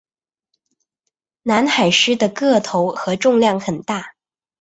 [1.43, 4.15] 南海狮的个头和重量很大。